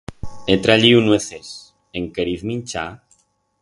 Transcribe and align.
He 0.51 0.55
trayiu 0.67 1.03
nueces, 1.09 1.53
en 1.99 2.11
queriz 2.17 2.47
minchar? 2.51 2.89